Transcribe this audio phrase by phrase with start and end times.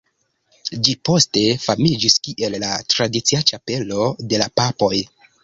[0.87, 4.93] Ĝi poste famiĝis kiel la tradicia ĉapelo de la papoj.